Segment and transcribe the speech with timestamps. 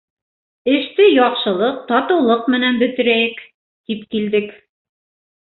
[0.75, 3.45] Эште яҡшылыҡ, татыулыҡ менән бөтөрәйек,
[3.93, 4.51] тип килдек.